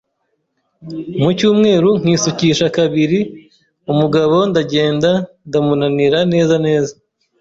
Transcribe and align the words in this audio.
mu 1.21 1.29
cyumweru 1.37 1.89
nkisukisha 2.01 2.65
kabiri, 2.77 3.19
umugabo 3.91 4.35
ndagenda 4.49 5.11
ndamunanira 5.47 6.19
neza 6.33 6.55
neza, 6.65 6.93